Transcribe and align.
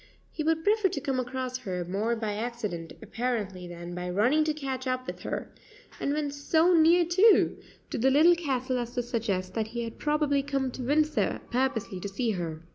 He 0.31 0.43
would 0.43 0.63
prefer 0.63 0.87
to 0.89 0.99
come 0.99 1.19
across 1.19 1.59
her 1.59 1.85
more 1.85 2.15
by 2.15 2.33
accident 2.33 2.91
apparently 3.03 3.67
than 3.67 3.93
by 3.93 4.09
running 4.09 4.43
to 4.45 4.51
catch 4.55 4.87
up 4.87 5.05
with 5.05 5.19
her, 5.21 5.53
and 5.99 6.11
when 6.11 6.31
so 6.31 6.73
near, 6.73 7.05
too, 7.05 7.59
to 7.91 7.99
the 7.99 8.09
Little 8.09 8.33
Castle 8.33 8.79
as 8.79 8.95
to 8.95 9.03
suggest 9.03 9.53
that 9.53 9.67
he 9.67 9.83
had 9.83 9.99
probably 9.99 10.41
come 10.41 10.71
to 10.71 10.81
Windsor 10.81 11.39
purposely 11.51 11.99
to 11.99 12.09
see 12.09 12.31
her. 12.31 12.63